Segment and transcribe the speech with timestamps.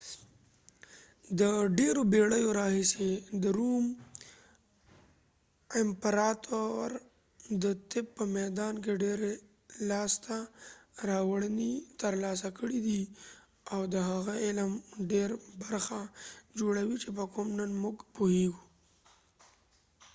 [1.39, 1.41] د
[1.77, 3.11] ډیرو بیړیو راهیسی
[3.41, 3.85] د روم
[5.81, 6.87] امپراتور
[7.63, 9.33] د طب په میدان کی ډیری
[9.89, 10.35] لاسته
[11.09, 13.01] راوړنی ترلاسه کړی دي
[13.73, 14.71] او د هغه علم
[15.11, 15.99] ډیره برخه
[16.59, 18.63] جوړوي چي په کوم نن موږ پوهیږو